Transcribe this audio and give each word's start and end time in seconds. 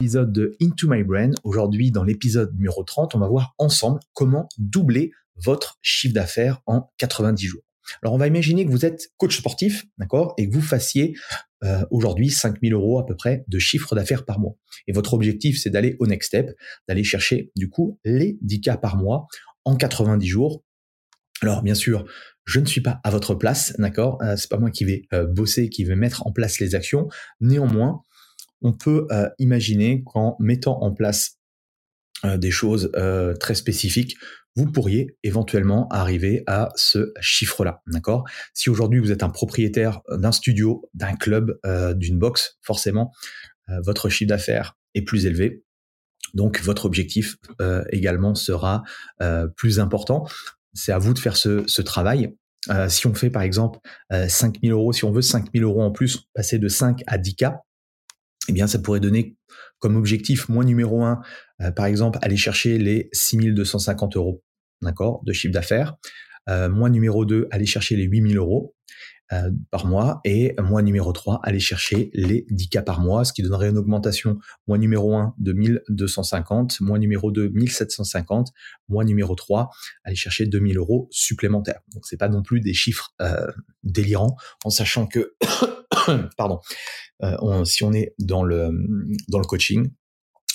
épisode 0.00 0.32
de 0.32 0.56
Into 0.62 0.88
My 0.88 1.04
Brain. 1.04 1.32
Aujourd'hui, 1.44 1.90
dans 1.90 2.04
l'épisode 2.04 2.54
numéro 2.54 2.82
30, 2.82 3.14
on 3.14 3.18
va 3.18 3.28
voir 3.28 3.54
ensemble 3.58 4.00
comment 4.14 4.48
doubler 4.56 5.12
votre 5.36 5.78
chiffre 5.82 6.14
d'affaires 6.14 6.62
en 6.64 6.90
90 6.96 7.46
jours. 7.46 7.60
Alors, 8.02 8.14
on 8.14 8.16
va 8.16 8.26
imaginer 8.26 8.64
que 8.64 8.70
vous 8.70 8.86
êtes 8.86 9.08
coach 9.18 9.36
sportif, 9.36 9.84
d'accord, 9.98 10.32
et 10.38 10.48
que 10.48 10.54
vous 10.54 10.62
fassiez 10.62 11.14
euh, 11.64 11.84
aujourd'hui 11.90 12.30
5000 12.30 12.72
euros 12.72 12.98
à 12.98 13.04
peu 13.04 13.14
près 13.14 13.44
de 13.46 13.58
chiffre 13.58 13.94
d'affaires 13.94 14.24
par 14.24 14.40
mois. 14.40 14.54
Et 14.86 14.92
votre 14.92 15.12
objectif, 15.12 15.60
c'est 15.60 15.68
d'aller 15.68 15.96
au 15.98 16.06
next 16.06 16.28
step, 16.28 16.56
d'aller 16.88 17.04
chercher 17.04 17.52
du 17.54 17.68
coup 17.68 17.98
les 18.02 18.38
10 18.40 18.62
cas 18.62 18.78
par 18.78 18.96
mois 18.96 19.26
en 19.66 19.76
90 19.76 20.26
jours. 20.26 20.64
Alors, 21.42 21.62
bien 21.62 21.74
sûr, 21.74 22.06
je 22.46 22.58
ne 22.58 22.64
suis 22.64 22.80
pas 22.80 23.00
à 23.04 23.10
votre 23.10 23.34
place, 23.34 23.74
d'accord 23.78 24.16
euh, 24.22 24.36
C'est 24.36 24.48
pas 24.48 24.58
moi 24.58 24.70
qui 24.70 24.86
vais 24.86 25.02
euh, 25.12 25.26
bosser, 25.26 25.68
qui 25.68 25.84
vais 25.84 25.94
mettre 25.94 26.26
en 26.26 26.32
place 26.32 26.58
les 26.58 26.74
actions. 26.74 27.08
Néanmoins, 27.42 28.00
on 28.62 28.72
peut 28.72 29.06
euh, 29.10 29.28
imaginer 29.38 30.02
qu'en 30.04 30.36
mettant 30.38 30.82
en 30.82 30.92
place 30.92 31.38
euh, 32.24 32.36
des 32.36 32.50
choses 32.50 32.90
euh, 32.96 33.34
très 33.34 33.54
spécifiques, 33.54 34.16
vous 34.56 34.70
pourriez 34.70 35.16
éventuellement 35.22 35.88
arriver 35.88 36.42
à 36.46 36.70
ce 36.74 37.12
chiffre-là, 37.20 37.82
d'accord? 37.86 38.24
Si 38.52 38.68
aujourd'hui 38.68 38.98
vous 38.98 39.12
êtes 39.12 39.22
un 39.22 39.28
propriétaire 39.28 40.00
d'un 40.10 40.32
studio, 40.32 40.90
d'un 40.92 41.14
club, 41.14 41.56
d'une 41.94 42.18
box, 42.18 42.58
forcément, 42.60 43.12
votre 43.68 44.08
chiffre 44.08 44.28
d'affaires 44.28 44.76
est 44.94 45.02
plus 45.02 45.26
élevé. 45.26 45.62
Donc 46.34 46.60
votre 46.62 46.84
objectif 46.84 47.36
également 47.90 48.34
sera 48.34 48.82
plus 49.54 49.78
important. 49.78 50.26
C'est 50.74 50.90
à 50.90 50.98
vous 50.98 51.14
de 51.14 51.20
faire 51.20 51.36
ce, 51.36 51.62
ce 51.68 51.80
travail. 51.80 52.36
si 52.88 53.06
on 53.06 53.14
fait 53.14 53.30
par 53.30 53.42
exemple 53.42 53.78
5000 54.10 54.72
euros, 54.72 54.92
si 54.92 55.04
on 55.04 55.12
veut 55.12 55.22
5000 55.22 55.62
euros 55.62 55.82
en 55.82 55.92
plus, 55.92 56.28
passer 56.34 56.58
de 56.58 56.66
5 56.66 57.04
à 57.06 57.18
10K, 57.18 57.60
eh 58.50 58.52
bien, 58.52 58.66
ça 58.66 58.78
pourrait 58.78 59.00
donner 59.00 59.36
comme 59.78 59.96
objectif, 59.96 60.48
moins 60.48 60.64
numéro 60.64 61.04
un, 61.04 61.20
euh, 61.62 61.70
par 61.70 61.86
exemple, 61.86 62.18
aller 62.22 62.36
chercher 62.36 62.78
les 62.78 63.08
6250 63.12 64.16
euros, 64.16 64.42
d'accord, 64.82 65.22
de 65.24 65.32
chiffre 65.32 65.52
d'affaires. 65.52 65.96
Euh, 66.48 66.68
numéro 66.88 67.24
2, 67.24 67.48
aller 67.50 67.66
chercher 67.66 67.96
les 67.96 68.04
8000 68.04 68.36
euros 68.36 68.74
euh, 69.32 69.50
par 69.70 69.86
mois. 69.86 70.20
Et 70.24 70.54
moins 70.60 70.82
numéro 70.82 71.12
3, 71.12 71.40
aller 71.44 71.60
chercher 71.60 72.10
les 72.12 72.44
10 72.50 72.68
cas 72.70 72.82
par 72.82 73.00
mois, 73.00 73.24
ce 73.24 73.32
qui 73.32 73.42
donnerait 73.42 73.68
une 73.68 73.78
augmentation 73.78 74.38
moins 74.66 74.78
numéro 74.78 75.14
1 75.14 75.34
de 75.38 75.52
1250, 75.52 76.80
moins 76.80 76.98
numéro 76.98 77.30
2, 77.30 77.50
1750, 77.50 78.48
moins 78.88 79.04
numéro 79.04 79.34
3, 79.34 79.70
aller 80.04 80.16
chercher 80.16 80.46
2000 80.46 80.78
euros 80.78 81.08
supplémentaires. 81.10 81.80
Donc, 81.94 82.04
c'est 82.06 82.18
pas 82.18 82.28
non 82.28 82.42
plus 82.42 82.60
des 82.60 82.74
chiffres 82.74 83.14
délirants, 83.84 84.36
en 84.64 84.70
sachant 84.70 85.06
que 85.06 85.34
pardon, 86.36 86.60
euh, 87.22 87.64
si 87.64 87.84
on 87.84 87.92
est 87.92 88.14
dans 88.18 88.42
le, 88.42 88.70
coaching, 89.46 89.90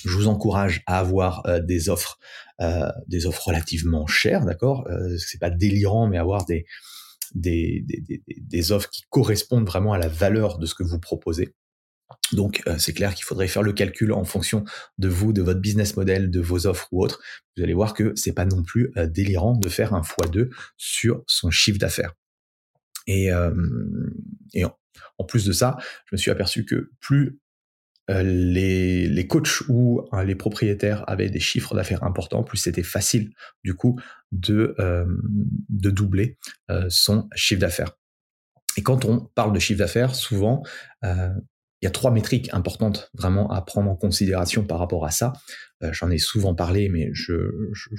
je 0.04 0.16
vous 0.16 0.28
encourage 0.28 0.84
à 0.86 1.00
avoir 1.00 1.46
euh, 1.48 1.60
des 1.60 1.90
offres, 1.90 2.20
euh, 2.62 2.90
des 3.08 3.26
offres 3.26 3.48
relativement 3.48 4.08
chères, 4.08 4.46
d'accord? 4.46 4.88
C'est 5.18 5.40
pas 5.40 5.50
délirant, 5.50 6.08
mais 6.08 6.18
avoir 6.18 6.46
des, 6.46 6.66
offres 8.72 8.90
qui 8.90 9.04
correspondent 9.10 9.68
vraiment 9.68 9.94
à 9.94 9.98
la 9.98 10.08
valeur 10.08 10.58
de 10.58 10.66
ce 10.66 10.76
que 10.76 10.84
vous 10.84 11.00
proposez. 11.00 11.56
Donc 12.34 12.62
c'est 12.78 12.94
clair 12.94 13.16
qu'il 13.16 13.26
faudrait 13.26 13.48
faire 13.48 13.64
le 13.64 13.74
calcul 13.74 14.14
en 14.14 14.24
fonction 14.24 14.64
de 15.00 15.08
vous, 15.08 15.34
de 15.34 15.42
votre 15.42 15.60
business 15.60 15.98
model, 15.98 16.30
de 16.30 16.40
vos 16.40 16.68
offres 16.68 16.88
ou 16.92 17.04
autres. 17.04 17.20
Vous 17.58 17.64
allez 17.64 17.74
voir 17.74 17.96
que 17.96 18.14
c'est 18.16 18.34
pas 18.34 18.46
non 18.46 18.64
plus 18.64 18.92
délirant 19.08 19.58
de 19.58 19.70
faire 19.70 19.94
un 19.94 20.02
x2 20.02 20.50
sur 20.78 21.24
son 21.26 21.50
chiffre 21.50 21.80
d'affaires. 21.80 22.14
Et, 23.08 23.32
et 24.54 24.66
en 25.18 25.24
plus 25.24 25.46
de 25.46 25.52
ça, 25.52 25.78
je 26.06 26.16
me 26.16 26.18
suis 26.18 26.32
aperçu 26.32 26.66
que 26.66 26.92
plus 27.00 27.40
euh, 28.12 28.22
les, 28.22 29.08
les 29.08 29.28
coachs 29.28 29.62
ou 29.68 30.08
hein, 30.12 30.24
les 30.24 30.36
propriétaires 30.36 31.04
avaient 31.10 31.30
des 31.30 31.40
chiffres 31.40 31.74
d'affaires 31.74 32.04
importants, 32.04 32.44
plus 32.44 32.58
c'était 32.58 32.84
facile 32.84 33.32
du 33.64 33.74
coup 33.74 34.00
de, 34.32 34.76
euh, 34.80 35.06
doubler 35.70 36.38
euh, 36.70 36.86
son 36.90 37.28
chiffre 37.36 37.62
d'affaires. 37.62 37.92
Et 38.78 38.84
quand 38.84 39.06
on 39.06 39.22
parle 39.34 39.54
de 39.54 39.60
chiffre 39.60 39.80
d'affaires, 39.80 40.16
souvent, 40.16 40.62
il 41.82 41.86
y 41.86 41.88
a 41.88 41.92
trois 41.92 42.12
métriques 42.12 42.50
importantes 42.54 43.12
vraiment 43.14 43.52
à 43.52 43.62
prendre 43.62 43.90
en 43.90 43.96
considération 43.96 44.64
par 44.66 44.80
rapport 44.80 45.06
à 45.06 45.12
ça. 45.12 45.34
J'en 45.92 46.10
ai 46.10 46.18
souvent 46.18 46.56
parlé, 46.56 46.90
mais 46.90 47.10
je, 47.14 47.34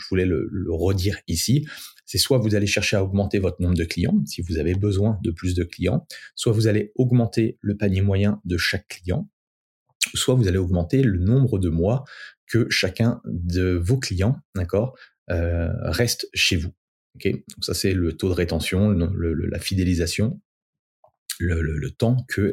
voulais 0.09 0.25
le, 0.25 0.49
redire 0.69 1.19
ici 1.29 1.67
c'est 2.07 2.19
soit 2.19 2.39
vous 2.39 2.55
allez 2.55 2.67
chercher 2.67 2.97
à 2.97 3.05
augmenter 3.05 3.39
votre 3.39 3.61
nombre 3.61 3.75
de 3.75 3.85
clients, 3.85 4.17
si 4.25 4.41
vous 4.41 4.59
avez 4.59 4.75
besoin 4.75 5.19
de 5.23 5.33
plus 5.33 5.55
de 5.55 5.65
clients, 5.65 6.07
soit 6.37 6.53
vous 6.53 6.69
allez 6.69 6.93
augmenter 6.95 7.59
le 7.61 7.77
panier 7.77 8.01
moyen 8.01 8.41
de 8.45 8.57
chaque 8.57 8.87
client, 8.89 9.29
soit 10.15 10.37
vous 10.37 10.47
allez 10.47 10.59
augmenter 10.59 11.03
le 11.03 11.19
nombre 11.19 11.59
de 11.59 11.69
mois 11.69 12.05
que 12.47 12.71
chacun 12.71 13.21
de 13.27 13.73
vos 13.73 13.99
clients, 13.99 14.37
euh, 15.31 15.69
reste 15.83 16.29
chez 16.33 16.57
vous. 16.57 16.73
Ok, 17.17 17.33
Donc 17.33 17.65
ça 17.65 17.75
c'est 17.75 17.93
le 17.93 18.13
taux 18.13 18.29
de 18.29 18.35
rétention, 18.35 18.91
la 18.91 19.59
fidélisation, 19.59 20.41
le, 21.41 21.91
temps 21.91 22.17
que 22.29 22.53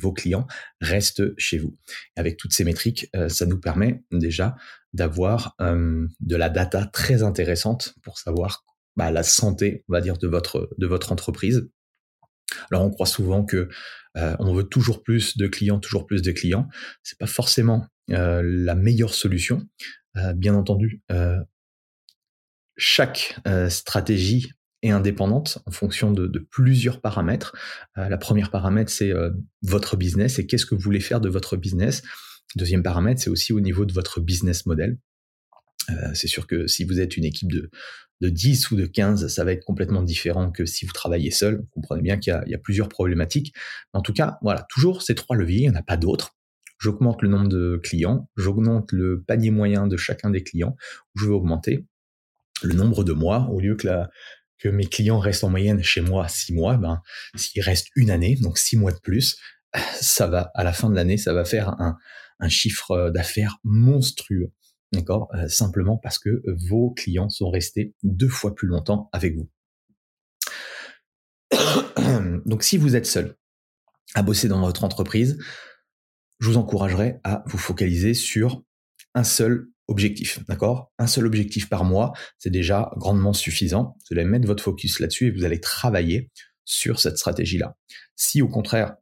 vos 0.00 0.12
clients 0.12 0.46
restent 0.80 1.36
chez 1.38 1.58
vous. 1.58 1.76
avec 2.16 2.36
toutes 2.36 2.52
ces 2.52 2.64
métriques, 2.64 3.08
euh, 3.16 3.28
ça 3.28 3.46
nous 3.46 3.60
permet 3.60 4.02
déjà 4.10 4.56
d'avoir 4.94 5.54
de 5.58 6.36
la 6.36 6.48
data 6.48 6.86
très 6.86 7.22
intéressante 7.22 7.94
pour 8.02 8.18
savoir 8.18 8.64
bah, 8.96 9.10
la 9.10 9.22
santé, 9.22 9.84
on 9.88 9.92
va 9.92 10.00
dire, 10.00 10.16
de 10.16 10.26
votre, 10.26 11.12
entreprise. 11.12 11.68
Alors 12.70 12.84
on 12.84 12.90
croit 12.90 13.06
souvent 13.06 13.44
que 13.44 13.68
euh, 14.16 14.36
on 14.38 14.54
veut 14.54 14.64
toujours 14.64 15.02
plus 15.02 15.36
de 15.36 15.46
clients, 15.46 15.78
toujours 15.78 16.06
plus 16.06 16.22
de 16.22 16.32
clients. 16.32 16.68
C'est 17.02 17.18
pas 17.18 17.26
forcément 17.26 17.86
euh, 18.10 18.42
la 18.42 18.74
meilleure 18.74 19.14
solution. 19.14 19.68
Bien 20.34 20.54
entendu, 20.54 21.00
chaque 22.76 23.38
stratégie 23.68 24.50
est 24.82 24.90
indépendante 24.90 25.58
en 25.66 25.70
fonction 25.70 26.12
de, 26.12 26.38
plusieurs 26.50 27.00
paramètres. 27.00 27.56
la 27.96 28.16
première 28.16 28.50
paramètre, 28.50 28.90
c'est 28.90 29.12
votre 29.62 29.96
business 29.96 30.38
et 30.38 30.46
qu'est-ce 30.46 30.66
que 30.66 30.74
vous 30.74 30.80
voulez 30.80 31.00
faire 31.00 31.20
de 31.20 31.28
votre 31.28 31.56
business. 31.56 32.02
Deuxième 32.54 32.82
paramètre, 32.82 33.20
c'est 33.20 33.30
aussi 33.30 33.52
au 33.52 33.60
niveau 33.60 33.84
de 33.84 33.92
votre 33.92 34.20
business 34.20 34.66
model. 34.66 34.98
c'est 36.14 36.28
sûr 36.28 36.46
que 36.46 36.66
si 36.66 36.84
vous 36.84 37.00
êtes 37.00 37.16
une 37.16 37.24
équipe 37.24 37.50
de, 37.50 37.70
de 38.20 38.28
10 38.28 38.70
ou 38.70 38.76
de 38.76 38.86
15, 38.86 39.28
ça 39.28 39.44
va 39.44 39.52
être 39.52 39.64
complètement 39.64 40.02
différent 40.02 40.50
que 40.50 40.66
si 40.66 40.84
vous 40.84 40.92
travaillez 40.92 41.30
seul. 41.30 41.58
Vous 41.58 41.66
comprenez 41.70 42.02
bien 42.02 42.18
qu'il 42.18 42.38
y, 42.46 42.54
a 42.54 42.58
plusieurs 42.58 42.88
problématiques. 42.88 43.54
En 43.92 44.02
tout 44.02 44.12
cas, 44.12 44.38
voilà, 44.42 44.66
toujours 44.68 45.02
ces 45.02 45.14
trois 45.14 45.36
leviers, 45.36 45.64
il 45.64 45.70
n'y 45.70 45.76
en 45.76 45.78
a 45.78 45.82
pas 45.82 45.96
d'autres. 45.96 46.36
J'augmente 46.80 47.22
le 47.22 47.28
nombre 47.28 47.48
de 47.48 47.80
clients, 47.82 48.28
j'augmente 48.36 48.92
le 48.92 49.22
panier 49.22 49.50
moyen 49.50 49.86
de 49.86 49.96
chacun 49.96 50.30
des 50.30 50.44
clients, 50.44 50.76
je 51.16 51.26
vais 51.26 51.32
augmenter 51.32 51.86
le 52.62 52.74
nombre 52.74 53.02
de 53.02 53.12
mois, 53.12 53.48
au 53.50 53.60
lieu 53.60 53.74
que, 53.74 53.88
que 54.58 54.68
mes 54.68 54.86
clients 54.86 55.18
restent 55.18 55.44
en 55.44 55.50
moyenne 55.50 55.82
chez 55.82 56.00
moi 56.00 56.28
6 56.28 56.52
mois, 56.52 56.76
ben, 56.76 57.00
s'il 57.36 57.62
reste 57.62 57.88
une 57.96 58.10
année, 58.10 58.36
donc 58.36 58.58
6 58.58 58.76
mois 58.76 58.92
de 58.92 58.98
plus, 58.98 59.38
ça 60.00 60.26
va, 60.26 60.50
à 60.54 60.64
la 60.64 60.72
fin 60.72 60.90
de 60.90 60.94
l'année, 60.94 61.16
ça 61.16 61.32
va 61.32 61.44
faire 61.44 61.80
un, 61.80 61.96
un 62.40 62.48
chiffre 62.48 63.10
d'affaires 63.10 63.58
monstrueux. 63.64 64.52
D'accord? 64.92 65.28
Euh, 65.34 65.48
Simplement 65.48 65.98
parce 65.98 66.18
que 66.18 66.42
vos 66.68 66.92
clients 66.92 67.28
sont 67.28 67.50
restés 67.50 67.94
deux 68.02 68.28
fois 68.28 68.54
plus 68.54 68.68
longtemps 68.68 69.10
avec 69.12 69.36
vous. 69.36 69.50
Donc 72.46 72.62
si 72.62 72.78
vous 72.78 72.96
êtes 72.96 73.06
seul 73.06 73.36
à 74.14 74.22
bosser 74.22 74.48
dans 74.48 74.60
votre 74.60 74.84
entreprise, 74.84 75.38
je 76.40 76.48
vous 76.48 76.56
encouragerais 76.56 77.20
à 77.24 77.42
vous 77.46 77.58
focaliser 77.58 78.14
sur 78.14 78.62
un 79.14 79.24
seul 79.24 79.68
objectif, 79.88 80.44
d'accord? 80.46 80.92
Un 80.98 81.06
seul 81.06 81.26
objectif 81.26 81.68
par 81.68 81.84
mois, 81.84 82.12
c'est 82.38 82.50
déjà 82.50 82.92
grandement 82.96 83.32
suffisant. 83.32 83.96
Vous 84.08 84.16
allez 84.16 84.24
mettre 84.24 84.46
votre 84.46 84.62
focus 84.62 85.00
là-dessus 85.00 85.28
et 85.28 85.30
vous 85.30 85.44
allez 85.44 85.60
travailler 85.60 86.30
sur 86.64 87.00
cette 87.00 87.16
stratégie-là. 87.16 87.76
Si 88.14 88.42
au 88.42 88.48
contraire, 88.48 88.96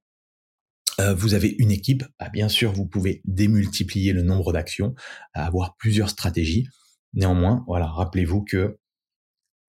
euh, 1.00 1.15
vous 1.15 1.35
avez 1.35 1.55
une 1.59 1.73
équipe, 1.73 2.05
bah, 2.19 2.31
bien 2.33 2.49
sûr, 2.49 2.73
vous 2.73 2.87
pouvez 2.87 3.21
démultiplier 3.25 4.12
le 4.12 4.23
nombre 4.23 4.53
d'actions, 4.53 4.94
avoir 5.35 5.77
plusieurs 5.77 6.09
stratégies. 6.09 6.69
Néanmoins, 7.12 7.65
voilà, 7.67 7.87
rappelez-vous 7.87 8.44
que 8.44 8.79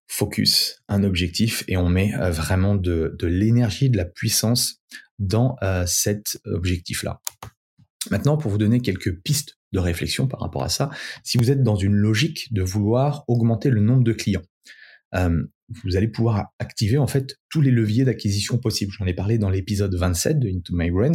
focus, 0.07 0.81
un 0.87 1.03
objectif, 1.03 1.65
et 1.67 1.75
on 1.75 1.89
met 1.89 2.13
euh, 2.15 2.31
vraiment 2.31 2.75
de, 2.75 3.17
l'énergie, 3.23 3.89
de 3.89 3.97
la 3.97 4.05
puissance 4.05 4.81
dans 5.19 5.57
euh, 5.63 5.85
cet 5.85 6.39
objectif-là. 6.45 7.19
Maintenant, 8.09 8.37
pour 8.37 8.51
vous 8.51 8.57
donner 8.57 8.79
quelques 8.79 9.21
pistes 9.21 9.56
de 9.73 9.79
réflexion 9.79 10.27
par 10.27 10.39
rapport 10.39 10.63
à 10.63 10.69
ça, 10.69 10.89
si 11.23 11.37
vous 11.37 11.51
êtes 11.51 11.63
dans 11.63 11.75
une 11.75 11.95
logique 11.95 12.53
de 12.53 12.61
vouloir 12.61 13.23
augmenter 13.27 13.69
le 13.69 13.81
nombre 13.81 14.03
de 14.03 14.13
clients, 14.13 14.43
vous 15.69 15.97
allez 15.97 16.07
pouvoir 16.07 16.53
activer 16.59 16.97
en 16.97 17.07
fait 17.07 17.37
tous 17.49 17.61
les 17.61 17.71
leviers 17.71 18.05
d'acquisition 18.05 18.57
possibles. 18.57 18.93
J'en 18.97 19.05
ai 19.05 19.13
parlé 19.13 19.37
dans 19.37 19.49
l'épisode 19.49 19.93
27 19.93 20.39
de 20.39 20.49
Into 20.49 20.75
My 20.75 20.91
Brain. 20.91 21.11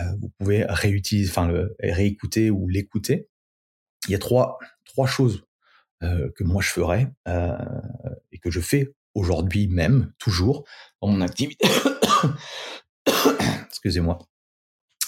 Euh, 0.00 0.04
vous 0.20 0.30
pouvez 0.38 0.64
réutiliser, 0.68 1.30
enfin 1.30 1.50
réécouter 1.80 2.50
ou 2.50 2.68
l'écouter. 2.68 3.28
Il 4.08 4.12
y 4.12 4.14
a 4.14 4.18
trois 4.18 4.58
trois 4.84 5.06
choses 5.06 5.44
euh, 6.02 6.30
que 6.36 6.44
moi 6.44 6.62
je 6.62 6.70
ferais 6.70 7.12
euh, 7.28 7.56
et 8.32 8.38
que 8.38 8.50
je 8.50 8.60
fais 8.60 8.94
aujourd'hui 9.14 9.68
même 9.68 10.12
toujours 10.18 10.64
dans 11.02 11.08
mon 11.08 11.20
activité. 11.20 11.66
Excusez-moi. 13.66 14.18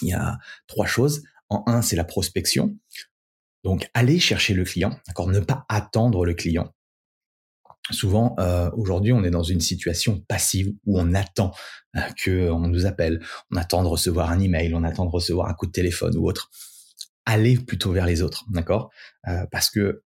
Il 0.02 0.08
y 0.08 0.12
a 0.12 0.38
trois 0.66 0.86
choses. 0.86 1.22
En 1.50 1.64
un, 1.66 1.82
c'est 1.82 1.96
la 1.96 2.04
prospection. 2.04 2.76
Donc, 3.64 3.90
aller 3.94 4.18
chercher 4.18 4.54
le 4.54 4.64
client, 4.64 4.98
d'accord, 5.06 5.28
ne 5.28 5.40
pas 5.40 5.64
attendre 5.68 6.24
le 6.24 6.34
client 6.34 6.72
souvent 7.90 8.34
euh, 8.38 8.70
aujourd'hui 8.76 9.12
on 9.12 9.24
est 9.24 9.30
dans 9.30 9.42
une 9.42 9.60
situation 9.60 10.20
passive 10.28 10.72
où 10.84 10.98
on 10.98 11.14
attend 11.14 11.52
euh, 11.96 12.00
que 12.22 12.50
on 12.50 12.68
nous 12.68 12.86
appelle, 12.86 13.20
on 13.50 13.56
attend 13.56 13.82
de 13.82 13.88
recevoir 13.88 14.30
un 14.30 14.40
email, 14.40 14.74
on 14.74 14.84
attend 14.84 15.04
de 15.04 15.10
recevoir 15.10 15.48
un 15.48 15.54
coup 15.54 15.66
de 15.66 15.72
téléphone 15.72 16.16
ou 16.16 16.28
autre. 16.28 16.50
Allez 17.26 17.56
plutôt 17.56 17.92
vers 17.92 18.06
les 18.06 18.22
autres, 18.22 18.44
d'accord 18.50 18.90
euh, 19.28 19.44
Parce 19.50 19.70
que 19.70 20.02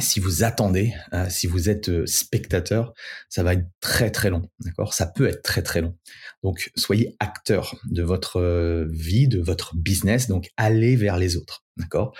si 0.00 0.20
vous 0.20 0.42
attendez, 0.42 0.92
euh, 1.12 1.28
si 1.28 1.46
vous 1.46 1.68
êtes 1.68 2.06
spectateur, 2.06 2.92
ça 3.28 3.42
va 3.42 3.54
être 3.54 3.66
très 3.80 4.10
très 4.10 4.30
long, 4.30 4.50
d'accord? 4.60 4.94
Ça 4.94 5.06
peut 5.06 5.28
être 5.28 5.42
très 5.42 5.62
très 5.62 5.80
long. 5.80 5.96
Donc 6.42 6.70
soyez 6.76 7.16
acteur 7.20 7.76
de 7.90 8.02
votre 8.02 8.86
vie, 8.90 9.28
de 9.28 9.40
votre 9.40 9.76
business, 9.76 10.28
donc 10.28 10.50
allez 10.56 10.96
vers 10.96 11.16
les 11.16 11.36
autres, 11.36 11.64
d'accord? 11.76 12.16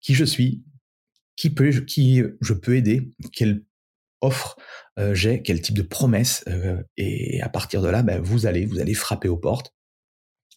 Qui 0.00 0.14
je 0.14 0.24
suis? 0.24 0.64
Qui 1.36 1.50
peut 1.50 1.70
qui 1.70 2.22
je 2.40 2.52
peux 2.52 2.76
aider? 2.76 3.10
Quel 3.32 3.62
offre 4.20 4.56
euh, 4.98 5.14
j'ai, 5.14 5.42
quel 5.42 5.60
type 5.60 5.76
de 5.76 5.82
promesse, 5.82 6.44
euh, 6.48 6.82
et 6.96 7.40
à 7.42 7.48
partir 7.48 7.82
de 7.82 7.88
là, 7.88 8.02
ben, 8.02 8.20
vous 8.20 8.46
allez, 8.46 8.66
vous 8.66 8.80
allez 8.80 8.94
frapper 8.94 9.28
aux 9.28 9.36
portes 9.36 9.72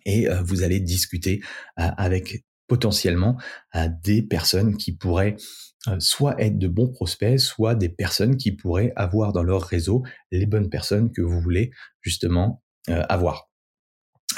et 0.06 0.28
euh, 0.28 0.42
vous 0.42 0.64
allez 0.64 0.80
discuter 0.80 1.42
avec 1.76 2.44
potentiellement 2.72 3.36
des 4.02 4.22
personnes 4.22 4.78
qui 4.78 4.96
pourraient 4.96 5.36
soit 6.00 6.42
être 6.42 6.58
de 6.58 6.70
bons 6.70 6.88
prospects, 6.88 7.38
soit 7.38 7.76
des 7.76 7.90
personnes 7.90 8.38
qui 8.38 8.54
pourraient 8.54 8.94
avoir 8.96 9.34
dans 9.34 9.44
leur 9.44 9.62
réseau 9.62 10.04
les 10.32 10.46
bonnes 10.46 10.70
personnes 10.70 11.12
que 11.12 11.22
vous 11.22 11.42
voulez 11.42 11.72
justement 12.00 12.64
avoir. 12.88 13.50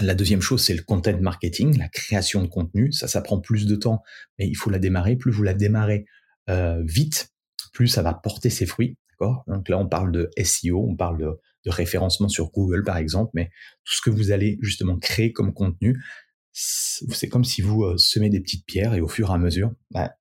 La 0.02 0.16
deuxième 0.16 0.42
chose, 0.42 0.64
c'est 0.64 0.74
le 0.74 0.82
content 0.82 1.16
marketing, 1.22 1.78
la 1.78 1.90
création 1.90 2.42
de 2.42 2.48
contenu. 2.48 2.92
Ça, 2.92 3.08
ça 3.08 3.22
prend 3.22 3.40
plus 3.40 3.68
de 3.68 3.76
temps, 3.76 4.02
mais 4.40 4.48
il 4.48 4.56
faut 4.56 4.72
la 4.72 4.80
démarrer. 4.80 5.16
Plus 5.16 5.32
vous 5.32 5.44
la 5.44 5.54
démarrez 5.54 6.06
vite, 6.48 7.30
plus 7.72 7.88
ça 7.88 8.02
va 8.02 8.16
porter 8.16 8.50
ses 8.50 8.66
fruits. 8.66 8.98
Donc 9.48 9.70
là, 9.70 9.78
on 9.78 9.88
parle 9.88 10.12
de 10.12 10.30
SEO, 10.44 10.86
on 10.90 10.96
parle 10.96 11.20
de, 11.20 11.40
référencement 11.66 12.28
sur 12.28 12.52
Google, 12.52 12.84
par 12.84 12.98
exemple, 12.98 13.32
mais 13.36 13.50
tout 13.86 13.94
ce 13.94 14.02
que 14.02 14.10
vous 14.10 14.32
allez 14.32 14.58
justement 14.62 15.00
créer 15.00 15.32
comme 15.32 15.54
contenu, 15.54 16.04
c'est 16.54 17.28
comme 17.28 17.44
si 17.44 17.62
vous 17.62 17.84
euh, 17.84 17.98
semez 17.98 18.30
des 18.30 18.40
petites 18.40 18.66
pierres 18.66 18.94
et 18.94 19.02
au 19.02 19.08
fur 19.08 19.32
et 19.32 19.34
à 19.34 19.38
mesure, 19.38 19.72
bah, 19.92 20.14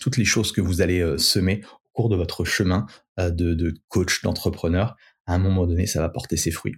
toutes 0.00 0.16
les 0.16 0.24
choses 0.24 0.52
que 0.52 0.60
vous 0.60 0.80
allez 0.80 1.00
euh, 1.00 1.18
semer 1.18 1.62
au 1.64 1.88
cours 1.92 2.08
de 2.08 2.16
votre 2.16 2.44
chemin 2.44 2.86
euh, 3.20 3.30
de, 3.30 3.74
coach, 3.88 4.22
d'entrepreneur, 4.22 4.96
à 5.26 5.34
un 5.34 5.38
moment 5.38 5.66
donné, 5.66 5.86
ça 5.86 6.00
va 6.00 6.08
porter 6.08 6.36
ses 6.36 6.50
fruits. 6.50 6.74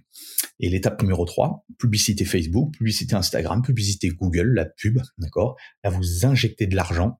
Et 0.59 0.69
l'étape 0.69 1.01
numéro 1.01 1.25
3, 1.25 1.65
publicité 1.79 2.25
Facebook, 2.25 2.73
publicité 2.73 3.15
Instagram, 3.15 3.61
publicité 3.61 4.09
Google, 4.09 4.53
la 4.53 4.65
pub, 4.65 4.99
d'accord? 5.17 5.55
Là, 5.83 5.89
vous 5.89 6.25
injectez 6.25 6.67
de 6.67 6.75
l'argent 6.75 7.19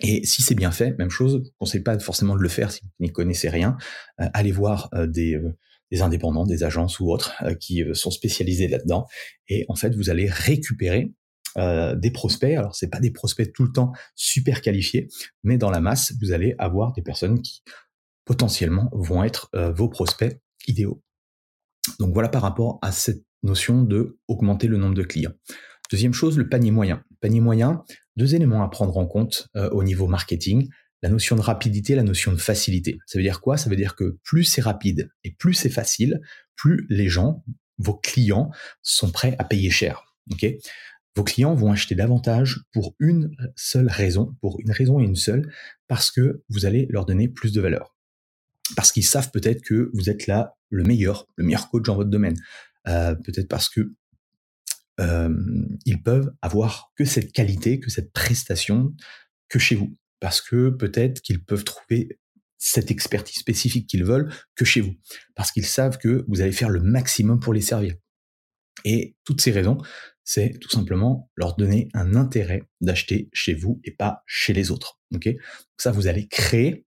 et 0.00 0.24
si 0.24 0.40
c'est 0.40 0.54
bien 0.54 0.70
fait, 0.70 0.96
même 0.98 1.10
chose, 1.10 1.36
ne 1.36 1.48
conseille 1.58 1.82
pas 1.82 1.98
forcément 1.98 2.34
de 2.34 2.40
le 2.40 2.48
faire 2.48 2.72
si 2.72 2.80
vous 2.82 2.90
n'y 3.00 3.12
connaissez 3.12 3.50
rien. 3.50 3.76
Allez 4.16 4.50
voir 4.50 4.88
des, 5.06 5.34
euh, 5.34 5.54
des, 5.92 6.02
indépendants, 6.02 6.44
des 6.44 6.64
agences 6.64 6.98
ou 6.98 7.10
autres 7.10 7.32
qui 7.60 7.84
sont 7.92 8.10
spécialisés 8.10 8.66
là-dedans. 8.66 9.06
Et 9.48 9.64
en 9.68 9.76
fait, 9.76 9.94
vous 9.94 10.10
allez 10.10 10.28
récupérer 10.28 11.12
des 11.56 12.10
prospects. 12.10 12.56
Alors, 12.56 12.74
c'est 12.74 12.88
pas 12.88 12.98
des 12.98 13.10
prospects 13.10 13.52
tout 13.52 13.64
le 13.64 13.72
temps 13.72 13.92
super 14.16 14.62
qualifiés, 14.62 15.08
mais 15.44 15.58
dans 15.58 15.70
la 15.70 15.80
masse, 15.80 16.14
vous 16.20 16.32
allez 16.32 16.54
avoir 16.58 16.92
des 16.92 17.02
personnes 17.02 17.40
qui 17.42 17.62
potentiellement 18.24 18.88
vont 18.92 19.22
être 19.22 19.50
vos 19.76 19.88
prospects 19.88 20.40
idéaux. 20.66 21.02
Donc 21.98 22.12
voilà 22.12 22.28
par 22.28 22.42
rapport 22.42 22.78
à 22.82 22.92
cette 22.92 23.24
notion 23.42 23.82
de 23.82 24.18
augmenter 24.28 24.68
le 24.68 24.76
nombre 24.76 24.94
de 24.94 25.02
clients. 25.02 25.32
Deuxième 25.90 26.14
chose, 26.14 26.38
le 26.38 26.48
panier 26.48 26.70
moyen. 26.70 27.02
panier 27.20 27.40
moyen, 27.40 27.84
deux 28.16 28.34
éléments 28.34 28.62
à 28.62 28.68
prendre 28.68 28.96
en 28.96 29.06
compte 29.06 29.48
euh, 29.56 29.68
au 29.70 29.84
niveau 29.84 30.06
marketing. 30.06 30.68
La 31.02 31.08
notion 31.08 31.36
de 31.36 31.40
rapidité, 31.40 31.94
la 31.94 32.02
notion 32.02 32.32
de 32.32 32.36
facilité. 32.36 32.98
Ça 33.06 33.18
veut 33.18 33.24
dire 33.24 33.40
quoi? 33.40 33.56
Ça 33.56 33.68
veut 33.68 33.76
dire 33.76 33.96
que 33.96 34.18
plus 34.22 34.44
c'est 34.44 34.60
rapide 34.60 35.10
et 35.24 35.32
plus 35.32 35.54
c'est 35.54 35.70
facile, 35.70 36.20
plus 36.56 36.86
les 36.88 37.08
gens, 37.08 37.44
vos 37.78 37.94
clients, 37.94 38.50
sont 38.82 39.10
prêts 39.10 39.34
à 39.38 39.44
payer 39.44 39.70
cher. 39.70 40.04
Vos 41.14 41.24
clients 41.24 41.54
vont 41.54 41.72
acheter 41.72 41.94
davantage 41.94 42.60
pour 42.72 42.94
une 42.98 43.36
seule 43.56 43.88
raison, 43.88 44.34
pour 44.40 44.58
une 44.60 44.70
raison 44.70 45.00
et 45.00 45.04
une 45.04 45.16
seule, 45.16 45.52
parce 45.88 46.10
que 46.10 46.42
vous 46.48 46.64
allez 46.64 46.86
leur 46.88 47.04
donner 47.04 47.28
plus 47.28 47.52
de 47.52 47.60
valeur. 47.60 47.96
Parce 48.76 48.92
qu'ils 48.92 49.04
savent 49.04 49.30
peut-être 49.30 49.62
que 49.62 49.90
vous 49.92 50.08
êtes 50.08 50.26
là 50.26 50.56
le 50.70 50.84
meilleur, 50.84 51.26
le 51.36 51.44
meilleur 51.44 51.68
coach 51.68 51.84
dans 51.84 51.96
votre 51.96 52.08
domaine. 52.08 52.36
Euh, 52.88 53.14
peut-être 53.14 53.48
parce 53.48 53.68
que 53.68 53.92
euh, 55.00 55.34
ils 55.84 56.02
peuvent 56.02 56.32
avoir 56.42 56.92
que 56.96 57.04
cette 57.04 57.32
qualité, 57.32 57.80
que 57.80 57.90
cette 57.90 58.12
prestation 58.12 58.94
que 59.48 59.58
chez 59.58 59.74
vous. 59.74 59.96
Parce 60.22 60.40
que 60.40 60.70
peut-être 60.70 61.20
qu'ils 61.20 61.44
peuvent 61.44 61.64
trouver 61.64 62.20
cette 62.56 62.92
expertise 62.92 63.38
spécifique 63.38 63.88
qu'ils 63.88 64.04
veulent 64.04 64.32
que 64.54 64.64
chez 64.64 64.80
vous. 64.80 64.94
Parce 65.34 65.50
qu'ils 65.50 65.66
savent 65.66 65.98
que 65.98 66.24
vous 66.28 66.40
allez 66.40 66.52
faire 66.52 66.68
le 66.68 66.80
maximum 66.80 67.40
pour 67.40 67.52
les 67.52 67.60
servir. 67.60 67.96
Et 68.84 69.16
toutes 69.24 69.40
ces 69.40 69.50
raisons, 69.50 69.78
c'est 70.22 70.60
tout 70.60 70.70
simplement 70.70 71.28
leur 71.34 71.56
donner 71.56 71.88
un 71.92 72.14
intérêt 72.14 72.62
d'acheter 72.80 73.30
chez 73.32 73.52
vous 73.52 73.80
et 73.82 73.90
pas 73.90 74.22
chez 74.26 74.52
les 74.52 74.70
autres. 74.70 75.00
Ok? 75.12 75.28
Ça, 75.76 75.90
vous 75.90 76.06
allez 76.06 76.28
créer, 76.28 76.86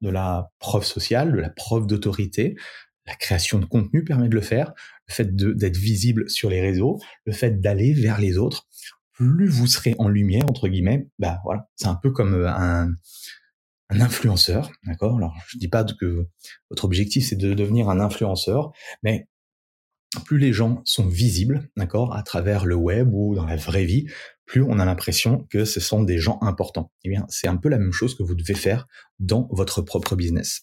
de 0.00 0.08
la 0.08 0.50
preuve 0.58 0.84
sociale, 0.84 1.32
de 1.32 1.38
la 1.38 1.50
preuve 1.50 1.86
d'autorité, 1.86 2.56
la 3.06 3.14
création 3.14 3.58
de 3.58 3.66
contenu 3.66 4.04
permet 4.04 4.30
de 4.30 4.34
le 4.34 4.40
faire, 4.40 4.72
le 5.06 5.12
fait 5.12 5.36
d'être 5.36 5.76
visible 5.76 6.30
sur 6.30 6.48
les 6.48 6.62
réseaux, 6.62 6.98
le 7.26 7.32
fait 7.32 7.60
d'aller 7.60 7.92
vers 7.92 8.18
les 8.18 8.38
autres. 8.38 8.66
Plus 9.20 9.48
vous 9.48 9.66
serez 9.66 9.94
en 9.98 10.08
lumière, 10.08 10.44
entre 10.48 10.66
guillemets, 10.66 11.06
bah 11.18 11.40
voilà, 11.44 11.68
c'est 11.76 11.88
un 11.88 11.94
peu 11.94 12.10
comme 12.10 12.32
euh, 12.32 12.48
un, 12.48 12.96
influenceur, 13.90 14.72
d'accord? 14.86 15.18
Alors, 15.18 15.36
je 15.46 15.58
dis 15.58 15.68
pas 15.68 15.84
que 15.84 16.26
votre 16.70 16.86
objectif 16.86 17.26
c'est 17.28 17.36
de 17.36 17.52
devenir 17.52 17.90
un 17.90 18.00
influenceur, 18.00 18.72
mais 19.02 19.28
plus 20.24 20.38
les 20.38 20.54
gens 20.54 20.80
sont 20.86 21.06
visibles, 21.06 21.68
d'accord, 21.76 22.16
à 22.16 22.22
travers 22.22 22.64
le 22.64 22.76
web 22.76 23.12
ou 23.12 23.34
dans 23.34 23.44
la 23.44 23.56
vraie 23.56 23.84
vie, 23.84 24.06
plus 24.46 24.62
on 24.62 24.78
a 24.78 24.86
l'impression 24.86 25.46
que 25.50 25.66
ce 25.66 25.80
sont 25.80 26.02
des 26.02 26.16
gens 26.16 26.38
importants. 26.40 26.90
Eh 27.04 27.10
bien, 27.10 27.26
c'est 27.28 27.46
un 27.46 27.58
peu 27.58 27.68
la 27.68 27.76
même 27.76 27.92
chose 27.92 28.16
que 28.16 28.22
vous 28.22 28.34
devez 28.34 28.54
faire 28.54 28.86
dans 29.18 29.48
votre 29.52 29.82
propre 29.82 30.16
business. 30.16 30.62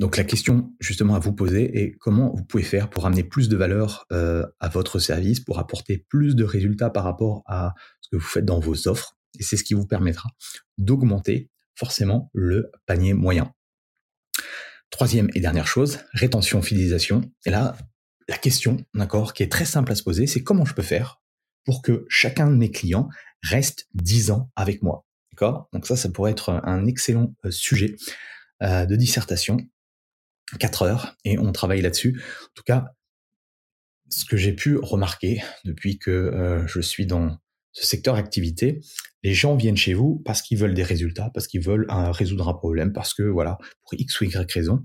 Donc 0.00 0.16
la 0.16 0.24
question 0.24 0.72
justement 0.80 1.14
à 1.14 1.18
vous 1.18 1.34
poser 1.34 1.78
est 1.78 1.92
comment 1.92 2.34
vous 2.34 2.42
pouvez 2.42 2.62
faire 2.62 2.88
pour 2.88 3.04
amener 3.04 3.22
plus 3.22 3.50
de 3.50 3.56
valeur 3.56 4.06
euh, 4.12 4.46
à 4.58 4.70
votre 4.70 4.98
service, 4.98 5.40
pour 5.40 5.58
apporter 5.58 6.06
plus 6.08 6.34
de 6.34 6.42
résultats 6.42 6.88
par 6.88 7.04
rapport 7.04 7.42
à 7.46 7.74
ce 8.00 8.08
que 8.08 8.16
vous 8.16 8.26
faites 8.26 8.46
dans 8.46 8.60
vos 8.60 8.88
offres. 8.88 9.18
Et 9.38 9.42
c'est 9.42 9.58
ce 9.58 9.62
qui 9.62 9.74
vous 9.74 9.86
permettra 9.86 10.30
d'augmenter 10.78 11.50
forcément 11.74 12.30
le 12.32 12.72
panier 12.86 13.12
moyen. 13.12 13.52
Troisième 14.88 15.28
et 15.34 15.40
dernière 15.40 15.66
chose, 15.66 15.98
rétention, 16.14 16.62
fidélisation. 16.62 17.20
Et 17.44 17.50
là, 17.50 17.76
la 18.26 18.38
question, 18.38 18.78
d'accord, 18.94 19.34
qui 19.34 19.42
est 19.42 19.52
très 19.52 19.66
simple 19.66 19.92
à 19.92 19.94
se 19.94 20.02
poser, 20.02 20.26
c'est 20.26 20.42
comment 20.42 20.64
je 20.64 20.72
peux 20.72 20.82
faire 20.82 21.20
pour 21.66 21.82
que 21.82 22.06
chacun 22.08 22.50
de 22.50 22.56
mes 22.56 22.70
clients 22.70 23.10
reste 23.42 23.86
10 23.92 24.30
ans 24.30 24.50
avec 24.56 24.82
moi. 24.82 25.04
D'accord? 25.32 25.68
Donc 25.74 25.86
ça, 25.86 25.94
ça 25.94 26.08
pourrait 26.08 26.32
être 26.32 26.58
un 26.64 26.86
excellent 26.86 27.34
euh, 27.44 27.50
sujet 27.50 27.96
euh, 28.62 28.86
de 28.86 28.96
dissertation. 28.96 29.58
4 30.58 30.82
heures 30.82 31.16
et 31.24 31.38
on 31.38 31.52
travaille 31.52 31.82
là-dessus. 31.82 32.20
En 32.44 32.52
tout 32.54 32.62
cas, 32.64 32.86
ce 34.08 34.24
que 34.24 34.36
j'ai 34.36 34.52
pu 34.52 34.76
remarquer 34.76 35.42
depuis 35.64 35.98
que 35.98 36.10
euh, 36.10 36.66
je 36.66 36.80
suis 36.80 37.06
dans 37.06 37.38
ce 37.72 37.86
secteur 37.86 38.16
activité, 38.16 38.80
les 39.22 39.34
gens 39.34 39.54
viennent 39.54 39.76
chez 39.76 39.94
vous 39.94 40.20
parce 40.24 40.42
qu'ils 40.42 40.58
veulent 40.58 40.74
des 40.74 40.82
résultats, 40.82 41.30
parce 41.32 41.46
qu'ils 41.46 41.60
veulent 41.60 41.86
résoudre 41.88 42.48
un 42.48 42.54
problème, 42.54 42.92
parce 42.92 43.14
que 43.14 43.22
voilà, 43.22 43.58
pour 43.82 43.94
X 43.94 44.20
ou 44.20 44.24
Y 44.24 44.52
raison, 44.52 44.82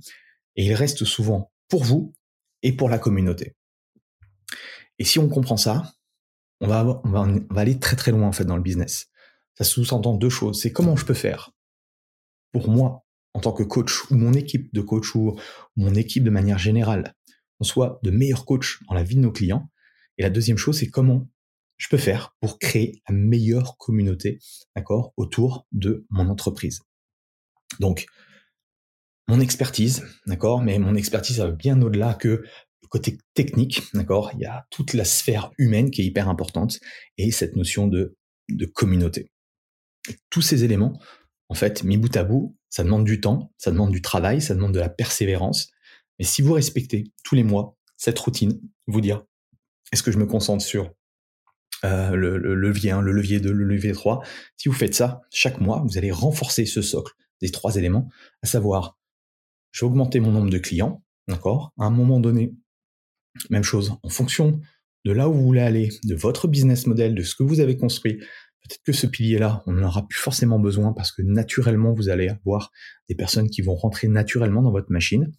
et 0.55 0.65
ils 0.65 0.73
restent 0.73 1.05
souvent 1.05 1.51
pour 1.67 1.83
vous 1.83 2.13
et 2.61 2.73
pour 2.73 2.89
la 2.89 2.99
communauté. 2.99 3.55
Et 4.99 5.03
si 5.03 5.19
on 5.19 5.27
comprend 5.27 5.57
ça, 5.57 5.93
on 6.61 6.67
va 6.67 6.85
aller 7.55 7.79
très 7.79 7.95
très 7.95 8.11
loin 8.11 8.27
en 8.27 8.31
fait 8.31 8.45
dans 8.45 8.55
le 8.55 8.61
business. 8.61 9.07
Ça 9.57 9.63
sous-entend 9.63 10.13
deux 10.15 10.29
choses. 10.29 10.61
C'est 10.61 10.71
comment 10.71 10.95
je 10.95 11.05
peux 11.05 11.13
faire 11.13 11.51
pour 12.51 12.69
moi 12.69 13.04
en 13.35 13.41
tant 13.41 13.51
que 13.51 13.63
coach 13.63 14.09
ou 14.09 14.15
mon 14.15 14.33
équipe 14.33 14.73
de 14.73 14.81
coach 14.81 15.13
ou 15.13 15.37
mon 15.75 15.93
équipe 15.93 16.23
de 16.23 16.29
manière 16.29 16.57
générale, 16.57 17.13
on 17.59 17.65
soit 17.65 17.99
de 18.01 18.09
meilleurs 18.09 18.45
coachs 18.45 18.77
dans 18.87 18.95
la 18.95 19.03
vie 19.03 19.15
de 19.15 19.19
nos 19.19 19.31
clients. 19.31 19.69
Et 20.17 20.23
la 20.23 20.29
deuxième 20.29 20.57
chose, 20.57 20.79
c'est 20.79 20.87
comment 20.87 21.27
je 21.77 21.89
peux 21.89 21.97
faire 21.97 22.33
pour 22.39 22.59
créer 22.59 23.01
la 23.09 23.13
meilleure 23.13 23.77
communauté, 23.77 24.39
d'accord, 24.73 25.13
autour 25.17 25.67
de 25.73 26.05
mon 26.09 26.29
entreprise. 26.29 26.79
Donc, 27.81 28.05
mon 29.27 29.41
expertise, 29.41 30.05
d'accord, 30.25 30.61
mais 30.61 30.79
mon 30.79 30.95
expertise 30.95 31.39
va 31.39 31.51
bien 31.51 31.81
au-delà 31.81 32.13
que 32.13 32.29
le 32.83 32.87
côté 32.87 33.17
technique, 33.33 33.81
d'accord. 33.93 34.31
Il 34.35 34.39
y 34.39 34.45
a 34.45 34.65
toute 34.69 34.93
la 34.93 35.03
sphère 35.03 35.51
humaine 35.57 35.91
qui 35.91 36.03
est 36.03 36.05
hyper 36.05 36.29
importante 36.29 36.79
et 37.17 37.31
cette 37.31 37.57
notion 37.57 37.87
de, 37.87 38.15
de 38.47 38.65
communauté. 38.65 39.29
tous 40.29 40.41
ces 40.41 40.63
éléments, 40.63 40.97
en 41.49 41.55
fait, 41.55 41.83
mis 41.83 41.97
bout 41.97 42.15
à 42.15 42.23
bout, 42.23 42.55
ça 42.75 42.83
demande 42.83 43.05
du 43.05 43.21
temps, 43.21 43.53
ça 43.57 43.71
demande 43.71 43.93
du 43.93 44.01
travail, 44.01 44.41
ça 44.41 44.53
demande 44.53 44.73
de 44.73 44.81
la 44.81 44.89
persévérance. 44.89 45.69
Mais 46.19 46.25
si 46.25 46.41
vous 46.41 46.51
respectez 46.51 47.05
tous 47.23 47.33
les 47.33 47.43
mois 47.43 47.77
cette 47.95 48.19
routine, 48.19 48.59
vous 48.87 48.99
dire, 48.99 49.23
est-ce 49.93 50.03
que 50.03 50.11
je 50.11 50.17
me 50.17 50.25
concentre 50.25 50.61
sur 50.61 50.91
euh, 51.85 52.17
le, 52.17 52.37
levier 52.37 52.91
1, 52.91 52.99
le 52.99 53.13
levier 53.13 53.39
2, 53.39 53.49
le 53.49 53.63
levier 53.63 53.93
3, 53.93 54.21
si 54.57 54.67
vous 54.67 54.75
faites 54.75 54.93
ça 54.93 55.21
chaque 55.31 55.61
mois, 55.61 55.85
vous 55.87 55.97
allez 55.97 56.11
renforcer 56.11 56.65
ce 56.65 56.81
socle 56.81 57.13
des 57.39 57.49
trois 57.49 57.77
éléments, 57.77 58.09
à 58.43 58.47
savoir, 58.47 58.99
je 59.71 59.85
vais 59.85 59.89
augmenter 59.89 60.19
mon 60.19 60.33
nombre 60.33 60.49
de 60.49 60.57
clients, 60.57 61.01
d'accord? 61.29 61.71
À 61.79 61.85
un 61.85 61.91
moment 61.91 62.19
donné, 62.19 62.53
même 63.49 63.63
chose, 63.63 63.93
en 64.03 64.09
fonction 64.09 64.59
de 65.05 65.13
là 65.13 65.29
où 65.29 65.33
vous 65.33 65.45
voulez 65.45 65.61
aller, 65.61 65.91
de 66.03 66.15
votre 66.15 66.49
business 66.49 66.87
model, 66.87 67.15
de 67.15 67.23
ce 67.23 67.35
que 67.35 67.43
vous 67.43 67.61
avez 67.61 67.77
construit, 67.77 68.19
Peut-être 68.67 68.83
que 68.83 68.93
ce 68.93 69.05
pilier-là, 69.05 69.63
on 69.67 69.73
n'en 69.73 69.87
aura 69.87 70.07
plus 70.07 70.17
forcément 70.17 70.57
besoin 70.57 70.91
parce 70.91 71.11
que 71.11 71.21
naturellement, 71.21 71.93
vous 71.93 72.09
allez 72.09 72.29
avoir 72.29 72.71
des 73.07 73.15
personnes 73.15 73.49
qui 73.49 73.61
vont 73.61 73.75
rentrer 73.75 74.07
naturellement 74.07 74.63
dans 74.63 74.71
votre 74.71 74.91
machine. 74.91 75.31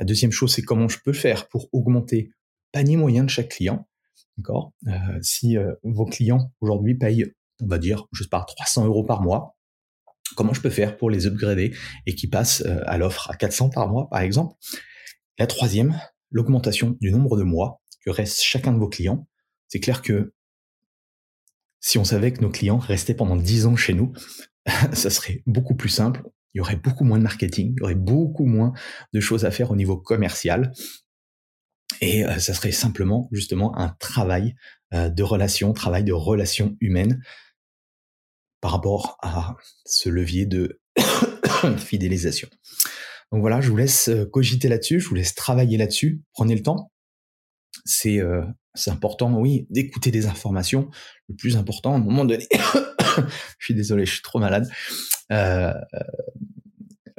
La 0.00 0.04
deuxième 0.04 0.32
chose, 0.32 0.52
c'est 0.52 0.62
comment 0.62 0.88
je 0.88 0.98
peux 1.04 1.12
faire 1.12 1.48
pour 1.48 1.68
augmenter 1.72 2.22
le 2.22 2.32
panier 2.72 2.96
moyen 2.96 3.22
de 3.22 3.30
chaque 3.30 3.50
client. 3.50 3.88
D'accord? 4.36 4.72
Euh, 4.88 5.18
Si 5.22 5.56
euh, 5.56 5.74
vos 5.84 6.04
clients 6.04 6.52
aujourd'hui 6.60 6.96
payent, 6.96 7.32
on 7.60 7.68
va 7.68 7.78
dire, 7.78 8.06
je 8.12 8.24
sais 8.24 8.28
pas, 8.28 8.44
300 8.44 8.86
euros 8.86 9.04
par 9.04 9.22
mois, 9.22 9.56
comment 10.34 10.52
je 10.52 10.60
peux 10.60 10.70
faire 10.70 10.96
pour 10.96 11.10
les 11.10 11.28
upgrader 11.28 11.76
et 12.06 12.16
qu'ils 12.16 12.30
passent 12.30 12.62
euh, 12.66 12.80
à 12.86 12.98
l'offre 12.98 13.30
à 13.30 13.36
400 13.36 13.70
par 13.70 13.88
mois, 13.88 14.08
par 14.10 14.20
exemple? 14.20 14.56
La 15.38 15.46
troisième, 15.46 16.00
l'augmentation 16.32 16.96
du 17.00 17.12
nombre 17.12 17.36
de 17.36 17.44
mois 17.44 17.80
que 18.04 18.10
reste 18.10 18.42
chacun 18.42 18.72
de 18.72 18.78
vos 18.78 18.88
clients. 18.88 19.28
C'est 19.68 19.80
clair 19.80 20.02
que 20.02 20.32
si 21.86 21.98
on 21.98 22.04
savait 22.04 22.32
que 22.32 22.40
nos 22.40 22.48
clients 22.48 22.78
restaient 22.78 23.12
pendant 23.12 23.36
10 23.36 23.66
ans 23.66 23.76
chez 23.76 23.92
nous, 23.92 24.14
ça 24.94 25.10
serait 25.10 25.42
beaucoup 25.44 25.74
plus 25.74 25.90
simple. 25.90 26.22
Il 26.54 26.58
y 26.58 26.60
aurait 26.62 26.76
beaucoup 26.76 27.04
moins 27.04 27.18
de 27.18 27.22
marketing, 27.22 27.74
il 27.76 27.80
y 27.80 27.82
aurait 27.82 27.94
beaucoup 27.94 28.46
moins 28.46 28.72
de 29.12 29.20
choses 29.20 29.44
à 29.44 29.50
faire 29.50 29.70
au 29.70 29.76
niveau 29.76 29.98
commercial. 29.98 30.72
Et 32.00 32.24
euh, 32.24 32.38
ça 32.38 32.54
serait 32.54 32.72
simplement 32.72 33.28
justement 33.32 33.76
un 33.76 33.90
travail 34.00 34.54
euh, 34.94 35.10
de 35.10 35.22
relation, 35.22 35.74
travail 35.74 36.04
de 36.04 36.14
relation 36.14 36.74
humaine 36.80 37.22
par 38.62 38.70
rapport 38.70 39.18
à 39.20 39.54
ce 39.84 40.08
levier 40.08 40.46
de 40.46 40.80
fidélisation. 41.76 42.48
Donc 43.30 43.42
voilà, 43.42 43.60
je 43.60 43.68
vous 43.68 43.76
laisse 43.76 44.08
euh, 44.08 44.24
cogiter 44.24 44.70
là-dessus, 44.70 45.00
je 45.00 45.08
vous 45.10 45.16
laisse 45.16 45.34
travailler 45.34 45.76
là-dessus. 45.76 46.22
Prenez 46.32 46.54
le 46.54 46.62
temps. 46.62 46.93
C'est 47.84 48.20
c'est 48.74 48.90
important, 48.90 49.32
oui, 49.38 49.66
d'écouter 49.70 50.10
des 50.10 50.26
informations. 50.26 50.90
Le 51.28 51.36
plus 51.36 51.56
important, 51.56 51.92
à 51.92 51.96
un 51.96 52.00
moment 52.00 52.24
donné, 52.24 52.46
je 53.58 53.64
suis 53.64 53.74
désolé, 53.74 54.04
je 54.04 54.14
suis 54.14 54.22
trop 54.22 54.40
malade. 54.40 54.68
Euh, 55.30 55.72
euh, 55.94 56.00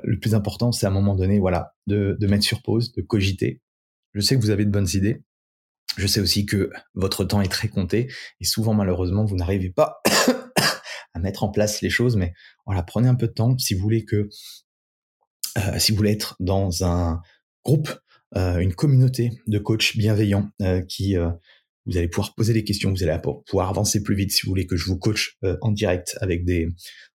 le 0.04 0.20
plus 0.20 0.36
important, 0.36 0.72
c'est 0.72 0.86
à 0.86 0.90
un 0.90 0.94
moment 0.94 1.16
donné, 1.16 1.40
voilà, 1.40 1.74
de, 1.88 2.18
de 2.20 2.28
mettre 2.28 2.44
sur 2.44 2.62
pause, 2.62 2.92
de 2.92 3.02
cogiter. 3.02 3.62
Je 4.14 4.22
sais 4.22 4.36
que 4.36 4.42
vous 4.42 4.50
avez 4.50 4.66
de 4.66 4.70
bonnes 4.70 4.90
idées. 4.94 5.24
Je 5.98 6.08
sais 6.08 6.20
aussi 6.20 6.46
que 6.46 6.72
votre 6.94 7.24
temps 7.24 7.42
est 7.42 7.52
très 7.52 7.70
compté 7.70 8.12
et 8.42 8.46
souvent, 8.46 8.74
malheureusement, 8.74 9.24
vous 9.24 9.38
n'arrivez 9.38 9.70
pas 9.70 10.02
à 11.14 11.20
mettre 11.20 11.44
en 11.44 11.50
place 11.50 11.82
les 11.82 11.90
choses. 11.90 12.18
Mais 12.18 12.34
voilà, 12.66 12.84
prenez 12.84 13.08
un 13.08 13.16
peu 13.16 13.28
de 13.28 13.34
temps 13.34 13.58
si 13.58 13.76
vous 13.76 13.82
voulez 13.82 14.04
que, 14.04 14.28
euh, 15.58 15.80
si 15.80 15.94
vous 15.94 15.98
voulez 15.98 16.12
être 16.12 16.36
dans 16.42 16.84
un 16.84 17.22
groupe 17.64 17.90
euh, 17.90 17.96
une 18.36 18.74
communauté 18.74 19.32
de 19.48 19.60
coachs 19.60 19.96
bienveillants 19.96 20.50
euh, 20.62 20.82
qui 20.82 21.18
euh, 21.18 21.30
vous 21.86 21.98
allez 21.98 22.08
pouvoir 22.08 22.34
poser 22.36 22.54
des 22.54 22.64
questions, 22.64 22.92
vous 22.92 23.04
allez 23.04 23.18
pouvoir 23.48 23.70
avancer 23.70 24.04
plus 24.04 24.16
vite 24.16 24.32
si 24.32 24.46
vous 24.46 24.50
voulez 24.50 24.66
que 24.66 24.76
je 24.76 24.86
vous 24.86 24.98
coach 24.98 25.38
en 25.62 25.72
direct 25.72 26.18
avec 26.20 26.44
des, 26.44 26.68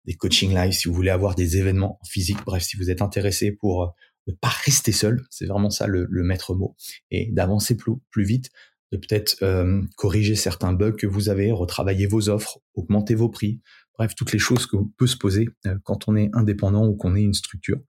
des 0.04 0.14
coaching 0.14 0.54
live, 0.54 0.72
si 0.72 0.88
vous 0.88 0.94
voulez 0.94 1.10
avoir 1.10 1.34
des 1.34 1.56
événements 1.56 1.98
physiques, 2.06 2.44
bref, 2.44 2.62
si 2.62 2.76
vous 2.76 2.90
êtes 2.90 3.00
intéressé 3.00 3.50
pour 3.50 3.94
ne 4.26 4.32
pas 4.34 4.50
rester 4.66 4.92
seul, 4.92 5.24
c'est 5.30 5.46
vraiment 5.46 5.70
ça 5.70 5.86
le, 5.86 6.06
le, 6.10 6.22
maître 6.22 6.54
mot, 6.54 6.76
et 7.10 7.30
d'avancer 7.32 7.78
plus, 7.78 7.94
plus 8.10 8.24
vite, 8.24 8.50
de 8.92 8.98
peut-être 8.98 9.42
corriger 9.96 10.34
certains 10.34 10.74
bugs 10.74 10.92
que 10.92 11.06
vous 11.06 11.30
avez, 11.30 11.50
retravailler 11.50 12.06
vos 12.06 12.28
offres, 12.28 12.60
augmenter 12.74 13.14
vos 13.14 13.30
prix, 13.30 13.62
bref, 13.98 14.14
toutes 14.14 14.32
les 14.32 14.38
choses 14.38 14.66
que 14.66 14.76
peut 14.96 15.06
se 15.06 15.16
poser 15.16 15.48
euh, 15.66 15.76
quand 15.84 16.08
on 16.08 16.16
est 16.16 16.30
indépendant 16.32 16.86
ou 16.86 16.96
qu'on 16.96 17.16
est 17.16 17.22
une 17.22 17.34
structure. 17.34 17.80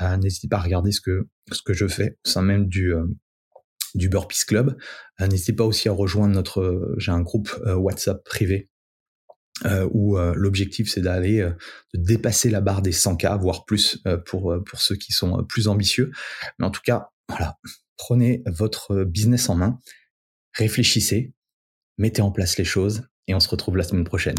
Euh, 0.00 0.16
n'hésitez 0.16 0.48
pas 0.48 0.56
à 0.56 0.60
regarder 0.60 0.92
ce 0.92 1.00
que 1.00 1.28
ce 1.50 1.62
que 1.62 1.72
je 1.72 1.86
fais 1.86 2.18
au 2.26 2.28
sein 2.28 2.42
même 2.42 2.68
du 2.68 2.92
euh, 2.92 3.06
du 3.94 4.08
Burpees 4.08 4.44
Club. 4.46 4.76
N'hésitez 5.20 5.52
pas 5.52 5.64
aussi 5.64 5.88
à 5.88 5.92
rejoindre 5.92 6.34
notre. 6.34 6.94
J'ai 6.96 7.12
un 7.12 7.20
groupe 7.20 7.54
WhatsApp 7.66 8.24
privé 8.24 8.70
où 9.92 10.16
l'objectif 10.16 10.90
c'est 10.90 11.02
d'aller 11.02 11.46
dépasser 11.92 12.48
la 12.48 12.62
barre 12.62 12.80
des 12.80 12.92
100K, 12.92 13.38
voire 13.38 13.66
plus 13.66 14.02
pour 14.24 14.56
pour 14.64 14.80
ceux 14.80 14.96
qui 14.96 15.12
sont 15.12 15.44
plus 15.44 15.68
ambitieux. 15.68 16.10
Mais 16.58 16.64
en 16.64 16.70
tout 16.70 16.80
cas, 16.82 17.10
voilà, 17.28 17.58
prenez 17.98 18.42
votre 18.46 19.04
business 19.04 19.50
en 19.50 19.56
main, 19.56 19.78
réfléchissez, 20.54 21.34
mettez 21.98 22.22
en 22.22 22.32
place 22.32 22.56
les 22.56 22.64
choses 22.64 23.06
et 23.26 23.34
on 23.34 23.40
se 23.40 23.48
retrouve 23.50 23.76
la 23.76 23.84
semaine 23.84 24.04
prochaine. 24.04 24.38